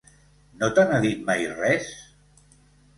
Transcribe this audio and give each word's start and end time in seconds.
No 0.61 0.69
te 0.79 0.85
n'ha 0.87 1.03
dit 1.05 1.23
mai 1.29 1.47
res? 1.61 1.95